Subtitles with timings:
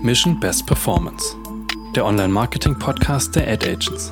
[0.00, 1.36] Mission Best Performance,
[1.96, 4.10] der Online-Marketing-Podcast der Ad Agents.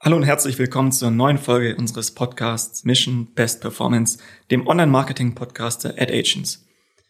[0.00, 4.18] Hallo und herzlich willkommen zur neuen Folge unseres Podcasts Mission Best Performance,
[4.50, 6.66] dem Online-Marketing-Podcast der Ad Agents.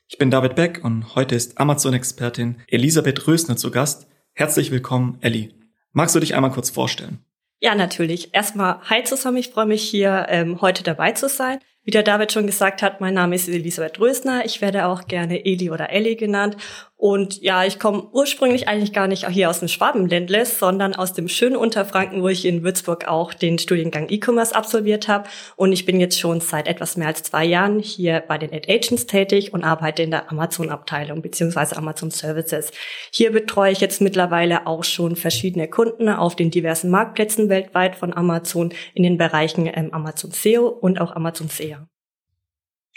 [0.07, 4.07] Ich bin David Beck und heute ist Amazon-Expertin Elisabeth Rösner zu Gast.
[4.34, 5.53] Herzlich willkommen, Ellie.
[5.93, 7.25] Magst du dich einmal kurz vorstellen?
[7.59, 8.34] Ja, natürlich.
[8.34, 9.39] Erstmal hi zusammen.
[9.39, 11.59] Ich freue mich hier ähm, heute dabei zu sein.
[11.87, 14.44] Wie der David schon gesagt hat, mein Name ist Elisabeth Rösner.
[14.44, 16.57] Ich werde auch gerne Eli oder Elli genannt
[16.99, 21.29] und ja, ich komme ursprünglich eigentlich gar nicht hier aus dem Schwabenländle, sondern aus dem
[21.29, 25.29] schönen Unterfranken, wo ich in Würzburg auch den Studiengang E-Commerce absolviert habe.
[25.57, 28.72] Und ich bin jetzt schon seit etwas mehr als zwei Jahren hier bei den Ad
[28.72, 32.70] Agents tätig und arbeite in der Amazon-Abteilung beziehungsweise Amazon Services.
[33.12, 38.17] Hier betreue ich jetzt mittlerweile auch schon verschiedene Kunden auf den diversen Marktplätzen weltweit von
[38.17, 41.86] Amazon in den Bereichen ähm, Amazon SEO und auch Amazon SEA.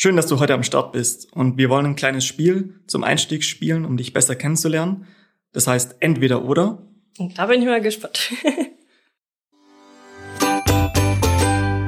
[0.02, 3.44] Schön, dass du heute am Start bist und wir wollen ein kleines Spiel zum Einstieg
[3.44, 5.06] spielen, um dich besser kennenzulernen.
[5.52, 6.88] Das heißt entweder oder.
[7.18, 8.32] Und da bin ich mal gespannt.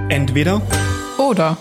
[0.09, 0.61] entweder
[1.17, 1.57] oder.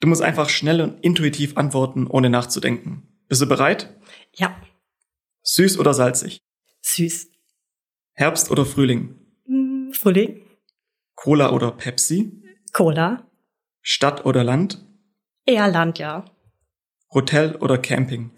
[0.00, 3.08] Du musst einfach schnell und intuitiv antworten, ohne nachzudenken.
[3.28, 3.98] Bist du bereit?
[4.34, 4.54] Ja.
[5.44, 6.42] Süß oder salzig?
[6.82, 7.28] Süß.
[8.12, 9.18] Herbst oder Frühling?
[9.46, 10.42] Hm, Frühling.
[11.14, 12.43] Cola oder Pepsi?
[12.74, 13.24] Cola.
[13.82, 14.84] Stadt oder Land?
[15.46, 16.24] Eher Land, ja.
[17.12, 18.32] Hotel oder Camping?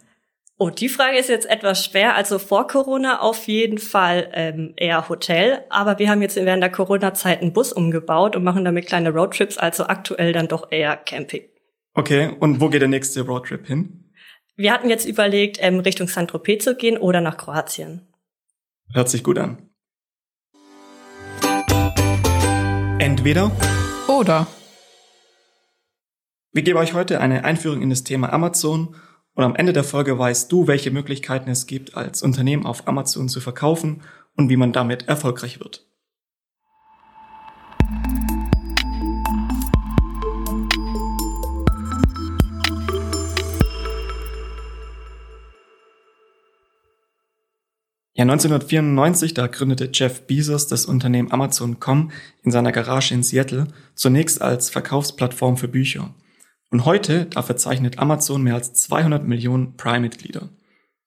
[0.58, 2.14] Oh, die Frage ist jetzt etwas schwer.
[2.16, 5.64] Also vor Corona auf jeden Fall ähm, eher Hotel.
[5.70, 9.56] Aber wir haben jetzt während der Corona-Zeit einen Bus umgebaut und machen damit kleine Roadtrips.
[9.56, 11.44] Also aktuell dann doch eher Camping.
[11.94, 14.12] Okay, und wo geht der nächste Roadtrip hin?
[14.54, 18.06] Wir hatten jetzt überlegt, ähm, Richtung Saint-Tropez zu gehen oder nach Kroatien.
[18.92, 19.70] Hört sich gut an.
[22.98, 23.50] Entweder
[24.08, 24.46] oder.
[26.52, 28.94] Wir geben euch heute eine Einführung in das Thema Amazon
[29.34, 33.28] und am Ende der Folge weißt du, welche Möglichkeiten es gibt, als Unternehmen auf Amazon
[33.28, 34.02] zu verkaufen
[34.36, 35.85] und wie man damit erfolgreich wird.
[48.16, 52.10] Ja, 1994, da gründete Jeff Bezos das Unternehmen Amazon.com
[52.42, 56.14] in seiner Garage in Seattle, zunächst als Verkaufsplattform für Bücher.
[56.70, 60.48] Und heute, da verzeichnet Amazon mehr als 200 Millionen Prime-Mitglieder.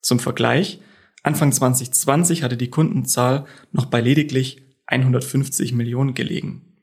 [0.02, 0.82] Zum Vergleich,
[1.24, 6.78] Anfang 2020 hatte die Kundenzahl noch bei lediglich 150 Millionen gelegen.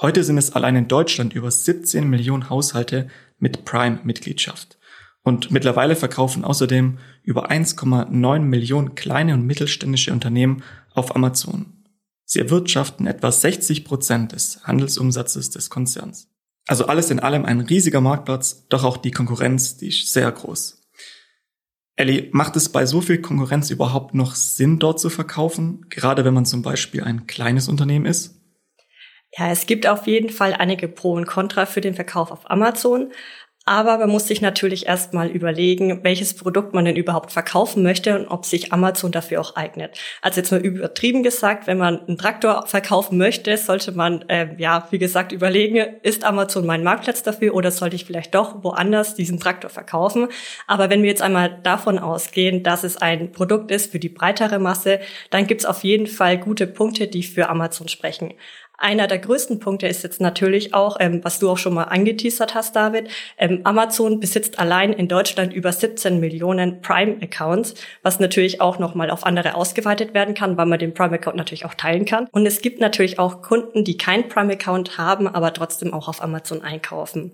[0.00, 3.08] Heute sind es allein in Deutschland über 17 Millionen Haushalte
[3.40, 4.78] mit Prime-Mitgliedschaft.
[5.24, 10.62] Und mittlerweile verkaufen außerdem über 1,9 Millionen kleine und mittelständische Unternehmen
[10.92, 11.84] auf Amazon.
[12.26, 16.28] Sie erwirtschaften etwa 60 Prozent des Handelsumsatzes des Konzerns.
[16.66, 20.82] Also alles in allem ein riesiger Marktplatz, doch auch die Konkurrenz, die ist sehr groß.
[21.96, 26.34] Ellie, macht es bei so viel Konkurrenz überhaupt noch Sinn, dort zu verkaufen, gerade wenn
[26.34, 28.40] man zum Beispiel ein kleines Unternehmen ist?
[29.36, 33.12] Ja, es gibt auf jeden Fall einige Pro und Contra für den Verkauf auf Amazon.
[33.66, 38.28] Aber man muss sich natürlich erstmal überlegen, welches Produkt man denn überhaupt verkaufen möchte und
[38.28, 39.98] ob sich Amazon dafür auch eignet.
[40.20, 44.86] Also jetzt mal übertrieben gesagt, wenn man einen Traktor verkaufen möchte, sollte man, äh, ja,
[44.90, 49.40] wie gesagt, überlegen, ist Amazon mein Marktplatz dafür oder sollte ich vielleicht doch woanders diesen
[49.40, 50.28] Traktor verkaufen?
[50.66, 54.58] Aber wenn wir jetzt einmal davon ausgehen, dass es ein Produkt ist für die breitere
[54.58, 58.34] Masse, dann gibt es auf jeden Fall gute Punkte, die für Amazon sprechen.
[58.76, 62.54] Einer der größten Punkte ist jetzt natürlich auch, ähm, was du auch schon mal angeteasert
[62.54, 63.08] hast, David.
[63.38, 69.24] Ähm, Amazon besitzt allein in Deutschland über 17 Millionen Prime-Accounts, was natürlich auch nochmal auf
[69.26, 72.26] andere ausgeweitet werden kann, weil man den Prime-Account natürlich auch teilen kann.
[72.32, 76.62] Und es gibt natürlich auch Kunden, die keinen Prime-Account haben, aber trotzdem auch auf Amazon
[76.62, 77.32] einkaufen.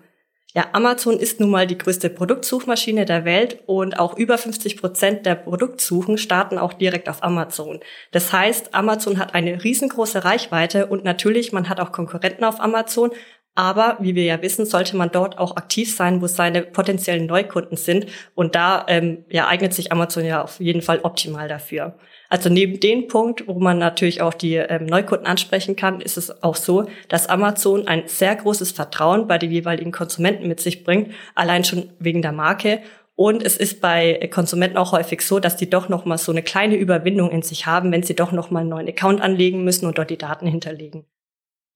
[0.53, 5.25] Ja, Amazon ist nun mal die größte Produktsuchmaschine der Welt und auch über 50 Prozent
[5.25, 7.79] der Produktsuchen starten auch direkt auf Amazon.
[8.11, 13.13] Das heißt, Amazon hat eine riesengroße Reichweite und natürlich, man hat auch Konkurrenten auf Amazon,
[13.55, 17.77] aber wie wir ja wissen, sollte man dort auch aktiv sein, wo seine potenziellen Neukunden
[17.77, 18.07] sind.
[18.35, 21.97] Und da ähm, ja, eignet sich Amazon ja auf jeden Fall optimal dafür.
[22.29, 26.43] Also neben dem Punkt, wo man natürlich auch die ähm, Neukunden ansprechen kann, ist es
[26.45, 31.13] auch so, dass Amazon ein sehr großes Vertrauen bei den jeweiligen Konsumenten mit sich bringt,
[31.35, 32.83] allein schon wegen der Marke.
[33.17, 36.43] Und es ist bei Konsumenten auch häufig so, dass die doch noch mal so eine
[36.43, 39.87] kleine Überwindung in sich haben, wenn sie doch noch mal einen neuen Account anlegen müssen
[39.87, 41.05] und dort die Daten hinterlegen.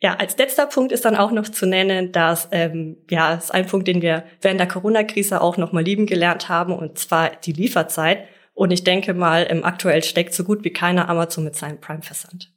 [0.05, 3.67] Ja, als letzter Punkt ist dann auch noch zu nennen, dass ähm, ja, ist ein
[3.67, 7.55] Punkt, den wir während der Corona-Krise auch noch mal lieben gelernt haben, und zwar die
[7.55, 8.29] Lieferzeit.
[8.53, 12.53] Und ich denke mal, im aktuell steckt so gut wie keiner Amazon mit seinem Prime-Versand.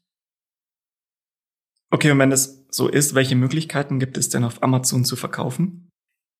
[1.90, 5.88] Okay, und wenn das so ist, welche Möglichkeiten gibt es denn auf Amazon zu verkaufen?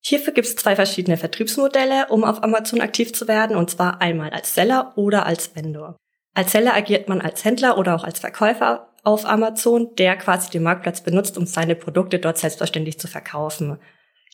[0.04, 4.28] Hierfür gibt es zwei verschiedene Vertriebsmodelle, um auf Amazon aktiv zu werden, und zwar einmal
[4.28, 5.96] als Seller oder als Vendor.
[6.34, 10.62] Als Seller agiert man als Händler oder auch als Verkäufer auf Amazon, der quasi den
[10.62, 13.78] Marktplatz benutzt, um seine Produkte dort selbstverständlich zu verkaufen.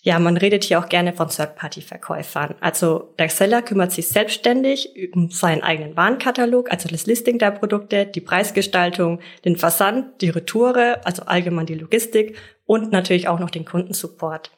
[0.02, 2.56] Ja, man redet hier auch gerne von Third-Party-Verkäufern.
[2.60, 8.04] Also der Seller kümmert sich selbstständig um seinen eigenen Warenkatalog, also das Listing der Produkte,
[8.04, 12.36] die Preisgestaltung, den Versand, die Retoure, also allgemein die Logistik
[12.66, 14.50] und natürlich auch noch den Kundensupport.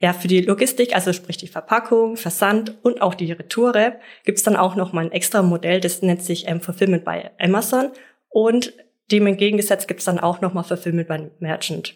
[0.00, 4.56] Ja, für die Logistik, also sprich die Verpackung, Versand und auch die Retoure, gibt's dann
[4.56, 7.90] auch noch mal ein extra Modell, das nennt sich ähm, Fulfillment bei Amazon
[8.30, 8.72] und
[9.10, 11.94] dem entgegengesetzt gibt's dann auch noch mal Fulfillment bei Merchant.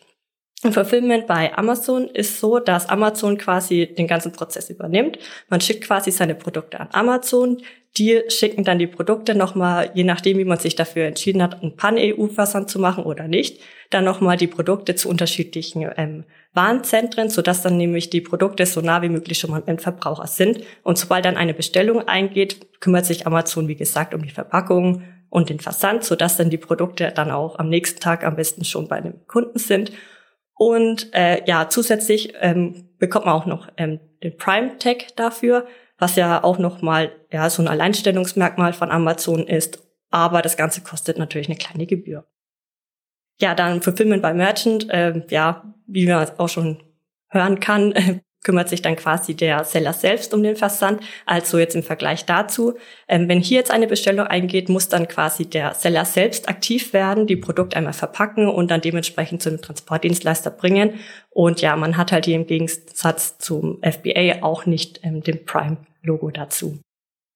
[0.72, 5.18] Fulfillment bei Amazon ist so, dass Amazon quasi den ganzen Prozess übernimmt.
[5.48, 7.60] Man schickt quasi seine Produkte an Amazon.
[7.96, 11.76] Die schicken dann die Produkte nochmal, je nachdem, wie man sich dafür entschieden hat, einen
[11.76, 16.24] Pan-EU-Versand zu machen oder nicht, dann nochmal die Produkte zu unterschiedlichen ähm,
[16.54, 20.60] Warenzentren, sodass dann nämlich die Produkte so nah wie möglich schon mal beim Endverbraucher sind.
[20.82, 25.04] Und sobald dann eine Bestellung eingeht, kümmert sich Amazon, wie gesagt, um die Verpackung
[25.34, 28.86] und den Versand, sodass dann die Produkte dann auch am nächsten Tag am besten schon
[28.86, 29.90] bei einem Kunden sind.
[30.54, 35.66] Und äh, ja, zusätzlich ähm, bekommt man auch noch ähm, den Prime Tag dafür,
[35.98, 39.82] was ja auch noch mal ja so ein Alleinstellungsmerkmal von Amazon ist.
[40.10, 42.24] Aber das Ganze kostet natürlich eine kleine Gebühr.
[43.40, 46.80] Ja, dann Fulfillment by Merchant, äh, ja, wie man auch schon
[47.28, 51.00] hören kann, kümmert sich dann quasi der Seller selbst um den Versand.
[51.26, 52.74] Also jetzt im Vergleich dazu,
[53.08, 57.26] ähm, wenn hier jetzt eine Bestellung eingeht, muss dann quasi der Seller selbst aktiv werden,
[57.26, 61.00] die Produkte einmal verpacken und dann dementsprechend zu einem Transportdienstleister bringen.
[61.30, 66.30] Und ja, man hat halt hier im Gegensatz zum FBA auch nicht ähm, den Prime-Logo
[66.30, 66.78] dazu.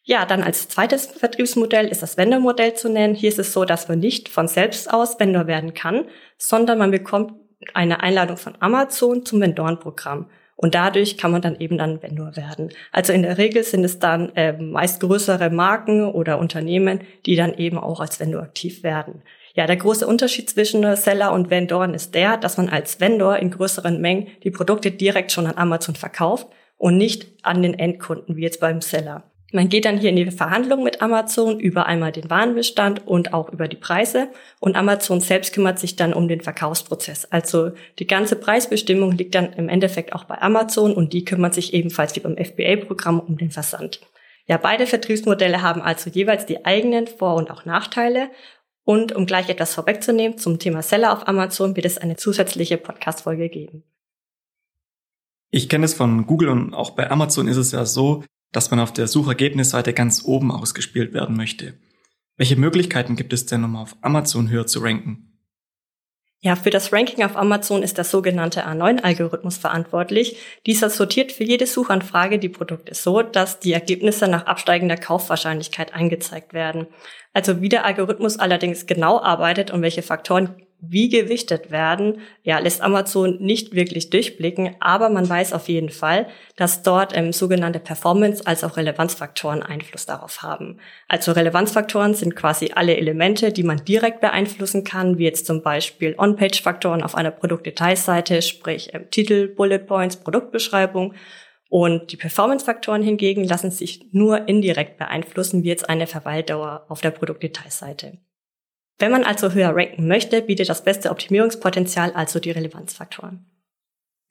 [0.04, 3.14] Ja, dann als zweites Vertriebsmodell ist das Vendor-Modell zu nennen.
[3.14, 6.06] Hier ist es so, dass man nicht von selbst aus Vendor werden kann,
[6.38, 7.34] sondern man bekommt
[7.74, 10.30] eine Einladung von Amazon zum Vendorenprogramm.
[10.60, 12.70] Und dadurch kann man dann eben dann Vendor werden.
[12.90, 17.54] Also in der Regel sind es dann äh, meist größere Marken oder Unternehmen, die dann
[17.54, 19.22] eben auch als Vendor aktiv werden.
[19.54, 23.52] Ja, der große Unterschied zwischen Seller und Vendoren ist der, dass man als Vendor in
[23.52, 28.42] größeren Mengen die Produkte direkt schon an Amazon verkauft und nicht an den Endkunden, wie
[28.42, 29.27] jetzt beim Seller.
[29.50, 33.50] Man geht dann hier in die Verhandlung mit Amazon über einmal den Warenbestand und auch
[33.50, 34.28] über die Preise.
[34.60, 37.24] Und Amazon selbst kümmert sich dann um den Verkaufsprozess.
[37.26, 41.72] Also die ganze Preisbestimmung liegt dann im Endeffekt auch bei Amazon und die kümmert sich
[41.72, 44.00] ebenfalls wie beim FBA-Programm um den Versand.
[44.44, 48.30] Ja, beide Vertriebsmodelle haben also jeweils die eigenen Vor- und auch Nachteile.
[48.84, 53.48] Und um gleich etwas vorwegzunehmen zum Thema Seller auf Amazon wird es eine zusätzliche Podcast-Folge
[53.48, 53.82] geben.
[55.50, 58.80] Ich kenne es von Google und auch bei Amazon ist es ja so, dass man
[58.80, 61.74] auf der Suchergebnisseite ganz oben ausgespielt werden möchte.
[62.36, 65.28] Welche Möglichkeiten gibt es denn, um auf Amazon höher zu ranken?
[66.40, 70.36] Ja, für das Ranking auf Amazon ist der sogenannte A9-Algorithmus verantwortlich.
[70.66, 76.52] Dieser sortiert für jede Suchanfrage die Produkte so, dass die Ergebnisse nach absteigender Kaufwahrscheinlichkeit angezeigt
[76.52, 76.86] werden.
[77.32, 82.82] Also wie der Algorithmus allerdings genau arbeitet und welche Faktoren wie gewichtet werden, ja, lässt
[82.82, 88.46] Amazon nicht wirklich durchblicken, aber man weiß auf jeden Fall, dass dort ähm, sogenannte Performance-
[88.46, 90.78] als auch Relevanzfaktoren Einfluss darauf haben.
[91.08, 96.14] Also Relevanzfaktoren sind quasi alle Elemente, die man direkt beeinflussen kann, wie jetzt zum Beispiel
[96.16, 101.14] On-Page-Faktoren auf einer Produktdetailseite, sprich ähm, Titel, Bullet Points, Produktbeschreibung.
[101.70, 107.10] Und die Performance-Faktoren hingegen lassen sich nur indirekt beeinflussen, wie jetzt eine Verweildauer auf der
[107.10, 108.18] Produktdetailseite.
[108.98, 113.46] Wenn man also höher ranken möchte, bietet das beste Optimierungspotenzial also die Relevanzfaktoren.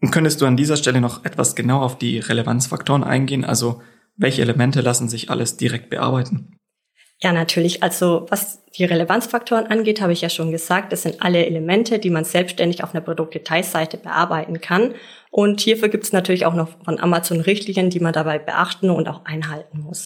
[0.02, 3.46] Und könntest du an dieser Stelle noch etwas genau auf die Relevanzfaktoren eingehen?
[3.46, 3.82] Also
[4.16, 6.58] welche Elemente lassen sich alles direkt bearbeiten?
[7.20, 7.82] Ja, natürlich.
[7.82, 12.12] Also was die Relevanzfaktoren angeht, habe ich ja schon gesagt, das sind alle Elemente, die
[12.12, 14.94] man selbstständig auf einer Produktdetailseite bearbeiten kann.
[15.32, 19.08] Und hierfür gibt es natürlich auch noch von Amazon Richtlinien, die man dabei beachten und
[19.08, 20.06] auch einhalten muss.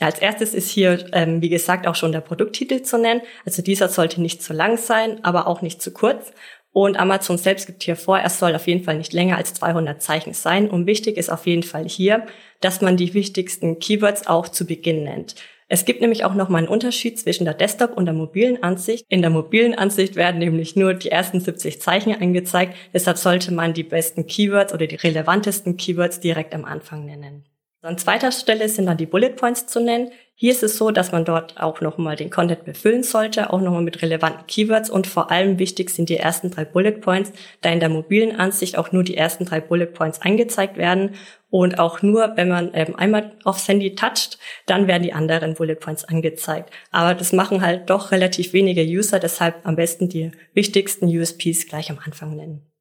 [0.00, 3.22] Als erstes ist hier, ähm, wie gesagt, auch schon der Produkttitel zu nennen.
[3.46, 6.32] Also dieser sollte nicht zu lang sein, aber auch nicht zu kurz.
[6.72, 10.02] Und Amazon selbst gibt hier vor, er soll auf jeden Fall nicht länger als 200
[10.02, 10.68] Zeichen sein.
[10.68, 12.26] Und wichtig ist auf jeden Fall hier,
[12.60, 15.36] dass man die wichtigsten Keywords auch zu Beginn nennt.
[15.68, 19.06] Es gibt nämlich auch nochmal einen Unterschied zwischen der Desktop- und der mobilen Ansicht.
[19.08, 22.74] In der mobilen Ansicht werden nämlich nur die ersten 70 Zeichen angezeigt.
[22.92, 27.44] Deshalb sollte man die besten Keywords oder die relevantesten Keywords direkt am Anfang nennen.
[27.84, 30.10] An zweiter Stelle sind dann die Bullet Points zu nennen.
[30.34, 33.82] Hier ist es so, dass man dort auch nochmal den Content befüllen sollte, auch nochmal
[33.82, 37.80] mit relevanten Keywords und vor allem wichtig sind die ersten drei Bullet Points, da in
[37.80, 41.10] der mobilen Ansicht auch nur die ersten drei Bullet Points angezeigt werden
[41.50, 45.76] und auch nur, wenn man ähm, einmal aufs Handy toucht, dann werden die anderen Bullet
[45.76, 46.70] Points angezeigt.
[46.90, 51.90] Aber das machen halt doch relativ wenige User, deshalb am besten die wichtigsten USPs gleich
[51.90, 52.73] am Anfang nennen.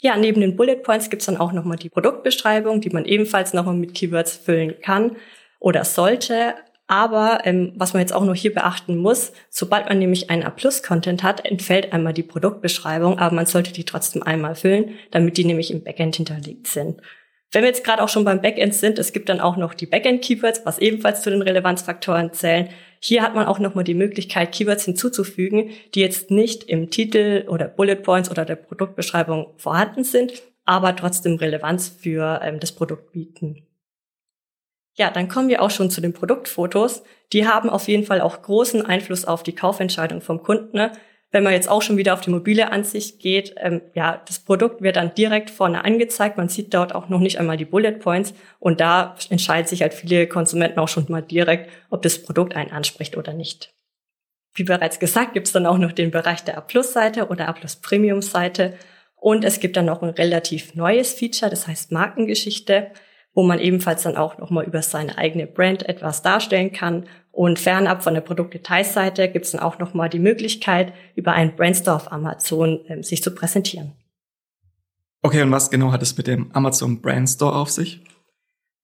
[0.00, 3.74] Ja, neben den Bullet Points gibt's dann auch nochmal die Produktbeschreibung, die man ebenfalls nochmal
[3.74, 5.16] mit Keywords füllen kann
[5.58, 6.54] oder sollte.
[6.86, 11.22] Aber ähm, was man jetzt auch noch hier beachten muss, sobald man nämlich einen A-Plus-Content
[11.22, 15.70] hat, entfällt einmal die Produktbeschreibung, aber man sollte die trotzdem einmal füllen, damit die nämlich
[15.70, 17.02] im Backend hinterlegt sind.
[17.52, 19.86] Wenn wir jetzt gerade auch schon beim Backend sind, es gibt dann auch noch die
[19.86, 22.70] Backend-Keywords, was ebenfalls zu den Relevanzfaktoren zählen.
[23.00, 27.68] Hier hat man auch nochmal die Möglichkeit, Keywords hinzuzufügen, die jetzt nicht im Titel oder
[27.68, 30.32] Bullet Points oder der Produktbeschreibung vorhanden sind,
[30.64, 33.62] aber trotzdem Relevanz für ähm, das Produkt bieten.
[34.94, 37.04] Ja, dann kommen wir auch schon zu den Produktfotos.
[37.32, 40.76] Die haben auf jeden Fall auch großen Einfluss auf die Kaufentscheidung vom Kunden.
[40.76, 40.90] Ne?
[41.30, 44.80] Wenn man jetzt auch schon wieder auf die mobile Ansicht geht, ähm, ja, das Produkt
[44.80, 46.38] wird dann direkt vorne angezeigt.
[46.38, 48.32] Man sieht dort auch noch nicht einmal die Bullet Points.
[48.58, 52.70] Und da entscheiden sich halt viele Konsumenten auch schon mal direkt, ob das Produkt einen
[52.70, 53.74] anspricht oder nicht.
[54.54, 58.74] Wie bereits gesagt, gibt es dann auch noch den Bereich der A-Plus-Seite oder A-Plus-Premium-Seite.
[59.14, 62.90] Und es gibt dann noch ein relativ neues Feature, das heißt Markengeschichte
[63.38, 67.06] wo man ebenfalls dann auch nochmal über seine eigene Brand etwas darstellen kann.
[67.30, 71.94] Und fernab von der Produktdetailseite gibt es dann auch nochmal die Möglichkeit, über einen Brandstore
[71.94, 73.92] auf Amazon ähm, sich zu präsentieren.
[75.22, 78.02] Okay, und was genau hat es mit dem Amazon Brandstore auf sich?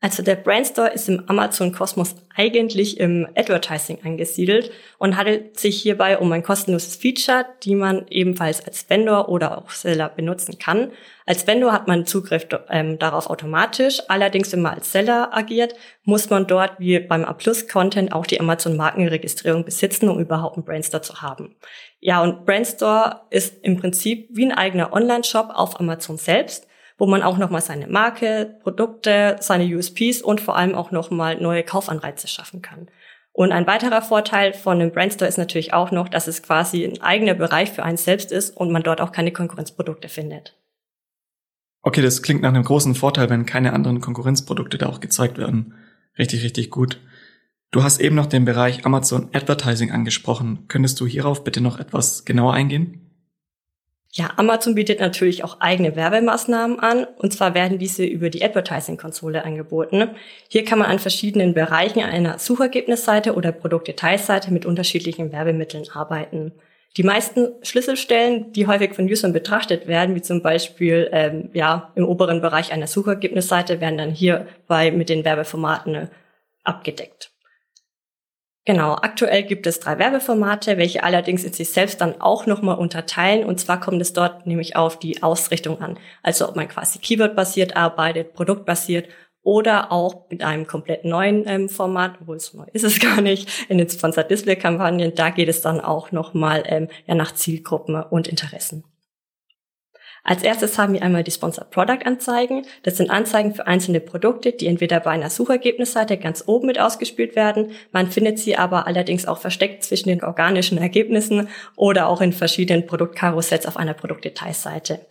[0.05, 6.31] Also der Brandstore ist im Amazon-Kosmos eigentlich im Advertising angesiedelt und handelt sich hierbei um
[6.31, 10.91] ein kostenloses Feature, die man ebenfalls als Vendor oder auch Seller benutzen kann.
[11.25, 14.03] Als Vendor hat man Zugriff ähm, darauf automatisch.
[14.09, 19.65] Allerdings, wenn man als Seller agiert, muss man dort wie beim A-Plus-Content auch die Amazon-Markenregistrierung
[19.65, 21.57] besitzen, um überhaupt einen Brandstore zu haben.
[22.01, 26.67] Ja, und Brandstore ist im Prinzip wie ein eigener Online-Shop auf Amazon selbst
[26.99, 31.63] wo man auch nochmal seine Marke, Produkte, seine USPs und vor allem auch nochmal neue
[31.63, 32.89] Kaufanreize schaffen kann.
[33.33, 37.03] Und ein weiterer Vorteil von einem Brandstore ist natürlich auch noch, dass es quasi ein
[37.03, 40.57] eigener Bereich für einen selbst ist und man dort auch keine Konkurrenzprodukte findet.
[41.83, 45.75] Okay, das klingt nach einem großen Vorteil, wenn keine anderen Konkurrenzprodukte da auch gezeigt werden.
[46.17, 47.01] Richtig, richtig gut.
[47.73, 50.67] Du hast eben noch den Bereich Amazon Advertising angesprochen.
[50.69, 53.04] Könntest du hierauf bitte noch etwas genauer eingehen?
[54.17, 57.05] Ja, Amazon bietet natürlich auch eigene Werbemaßnahmen an.
[57.19, 60.11] Und zwar werden diese über die Advertising-Konsole angeboten.
[60.49, 66.53] Hier kann man an verschiedenen Bereichen einer Suchergebnisseite oder Produktdetailseite mit unterschiedlichen Werbemitteln arbeiten.
[66.97, 72.07] Die meisten Schlüsselstellen, die häufig von Usern betrachtet werden, wie zum Beispiel ähm, ja im
[72.07, 76.09] oberen Bereich einer Suchergebnisseite, werden dann hierbei mit den Werbeformaten
[76.63, 77.34] abgedeckt.
[78.67, 83.45] Genau, aktuell gibt es drei Werbeformate, welche allerdings in sich selbst dann auch nochmal unterteilen.
[83.45, 85.99] Und zwar kommt es dort nämlich auf die Ausrichtung an.
[86.23, 89.09] Also ob man quasi Keyword-basiert arbeitet, produktbasiert
[89.43, 93.51] oder auch mit einem komplett neuen ähm, Format, obwohl es neu ist es gar nicht,
[93.69, 95.15] in den Sponsored Display Kampagnen.
[95.15, 98.85] Da geht es dann auch nochmal ähm, ja, nach Zielgruppen und Interessen.
[100.27, 102.65] Als erstes haben wir einmal die Sponsored Product Anzeigen.
[102.83, 107.37] Das sind Anzeigen für einzelne Produkte, die entweder bei einer Suchergebnisseite ganz oben mit ausgespielt
[107.37, 107.73] werden.
[107.93, 112.87] Man findet sie aber allerdings auch versteckt zwischen den organischen Ergebnissen oder auch in verschiedenen
[112.87, 115.07] Produktkarussells auf einer Produktdetailseite.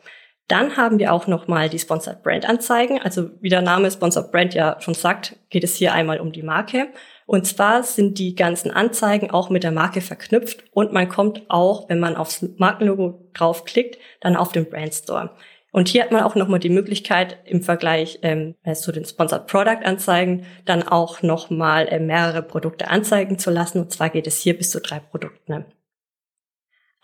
[0.48, 3.00] Dann haben wir auch nochmal die Sponsored Brand Anzeigen.
[3.00, 6.44] Also wie der Name Sponsored Brand ja schon sagt, geht es hier einmal um die
[6.44, 6.88] Marke.
[7.26, 11.90] Und zwar sind die ganzen Anzeigen auch mit der Marke verknüpft und man kommt auch,
[11.90, 15.32] wenn man aufs Markenlogo draufklickt, dann auf den Brand Store.
[15.72, 19.84] Und hier hat man auch nochmal die Möglichkeit, im Vergleich ähm, zu den Sponsored Product
[19.84, 23.80] Anzeigen dann auch nochmal äh, mehrere Produkte anzeigen zu lassen.
[23.80, 25.66] Und zwar geht es hier bis zu drei Produkten.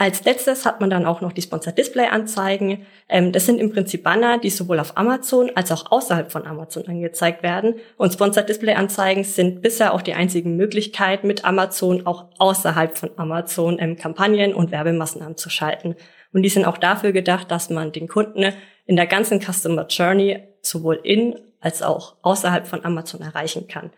[0.01, 2.85] Als letztes hat man dann auch noch die Sponsored Display Anzeigen.
[3.09, 6.87] Ähm, das sind im Prinzip Banner, die sowohl auf Amazon als auch außerhalb von Amazon
[6.87, 7.75] angezeigt werden.
[7.97, 13.09] Und Sponsored Display Anzeigen sind bisher auch die einzigen Möglichkeit, mit Amazon auch außerhalb von
[13.17, 15.97] Amazon ähm, Kampagnen und Werbemaßnahmen zu schalten.
[16.31, 18.53] Und die sind auch dafür gedacht, dass man den Kunden
[18.85, 23.91] in der ganzen Customer Journey sowohl in als auch außerhalb von Amazon erreichen kann.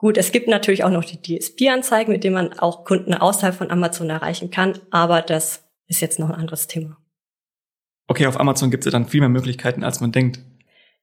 [0.00, 3.70] Gut, es gibt natürlich auch noch die DSP-Anzeigen, mit denen man auch Kunden außerhalb von
[3.70, 6.96] Amazon erreichen kann, aber das ist jetzt noch ein anderes Thema.
[8.06, 10.40] Okay, auf Amazon gibt es ja dann viel mehr Möglichkeiten, als man denkt.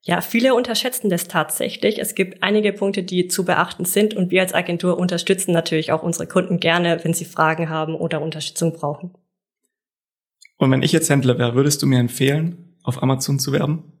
[0.02, 2.00] Ja, viele unterschätzen das tatsächlich.
[2.00, 6.02] Es gibt einige Punkte, die zu beachten sind und wir als Agentur unterstützen natürlich auch
[6.02, 9.14] unsere Kunden gerne, wenn sie Fragen haben oder Unterstützung brauchen.
[10.56, 13.92] Und wenn ich jetzt Händler wäre, würdest du mir empfehlen, auf Amazon zu werben?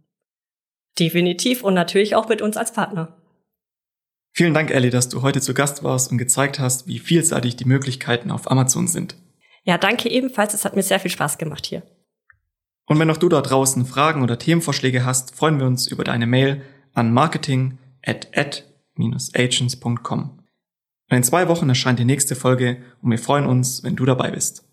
[0.98, 3.17] Definitiv und natürlich auch mit uns als Partner.
[4.38, 7.64] Vielen Dank, Ellie, dass du heute zu Gast warst und gezeigt hast, wie vielseitig die
[7.64, 9.16] Möglichkeiten auf Amazon sind.
[9.64, 10.54] Ja, danke ebenfalls.
[10.54, 11.82] Es hat mir sehr viel Spaß gemacht hier.
[12.86, 16.28] Und wenn auch du da draußen Fragen oder Themenvorschläge hast, freuen wir uns über deine
[16.28, 16.62] Mail
[16.94, 20.38] an marketing at ad-agents.com.
[21.10, 24.67] In zwei Wochen erscheint die nächste Folge und wir freuen uns, wenn du dabei bist.